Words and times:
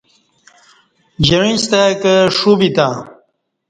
جیعستای 1.25 1.93
کہ 2.01 2.13
ݜو 2.37 2.51
ب 2.57 2.59
یتہ 2.65 2.87